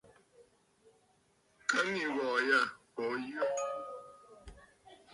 Ka 1.69 1.79
ŋyi 1.89 2.03
aghɔ̀ɔ̀ 2.09 2.39
yâ, 2.49 2.59
òo 3.01 3.13
yə̂. 3.29 3.43